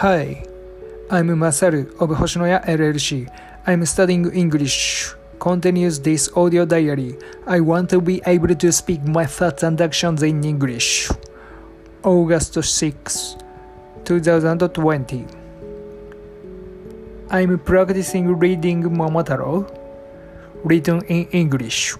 [0.00, 0.42] Hi,
[1.10, 3.28] I'm Masaru of Hoshinoya LLC.
[3.66, 5.12] I'm studying English.
[5.38, 7.18] Continues this audio diary.
[7.46, 11.10] I want to be able to speak my thoughts and actions in English.
[12.02, 13.36] August 6,
[14.06, 15.26] 2020.
[17.28, 19.68] I'm practicing reading Momotaro,
[20.64, 21.94] written in English.